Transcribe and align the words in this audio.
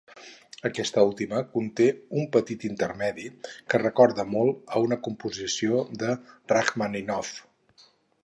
Aquesta 0.67 1.01
última 1.07 1.41
conté 1.57 1.85
un 2.21 2.23
petit 2.37 2.63
intermedi 2.69 3.27
que 3.73 3.81
recorda 3.83 4.25
molt 4.31 4.73
a 4.79 4.83
una 4.87 4.99
composició 5.09 5.85
de 6.05 6.17
Rakhmàninov. 6.55 7.31